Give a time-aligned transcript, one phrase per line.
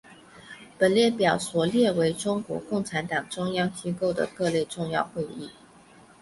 [0.79, 5.51] 本列表所列为中国共产党中央机构的各类重要会议。